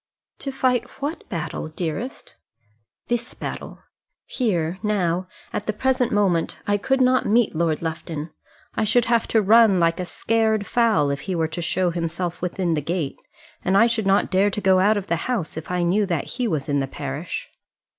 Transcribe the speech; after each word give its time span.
"To 0.39 0.51
fight 0.51 0.89
what 0.99 1.29
battle, 1.29 1.67
dearest?" 1.67 2.35
"This 3.05 3.35
battle. 3.35 3.83
Here, 4.25 4.79
now, 4.81 5.27
at 5.53 5.67
the 5.67 5.73
present 5.73 6.11
moment, 6.11 6.57
I 6.65 6.77
could 6.77 7.01
not 7.01 7.27
meet 7.27 7.53
Lord 7.53 7.83
Lufton. 7.83 8.31
I 8.73 8.83
should 8.83 9.05
have 9.05 9.27
to 9.27 9.43
run 9.43 9.79
like 9.79 9.99
a 9.99 10.05
scared 10.07 10.65
fowl 10.65 11.11
if 11.11 11.21
he 11.29 11.35
were 11.35 11.47
to 11.49 11.61
show 11.61 11.91
himself 11.91 12.41
within 12.41 12.73
the 12.73 12.81
gate; 12.81 13.19
and 13.63 13.77
I 13.77 13.85
should 13.85 14.07
not 14.07 14.31
dare 14.31 14.49
to 14.49 14.59
go 14.59 14.79
out 14.79 14.97
of 14.97 15.05
the 15.05 15.17
house, 15.29 15.55
if 15.55 15.69
I 15.69 15.83
knew 15.83 16.07
that 16.07 16.29
he 16.29 16.47
was 16.47 16.67
in 16.67 16.79
the 16.79 16.87
parish." 16.87 17.49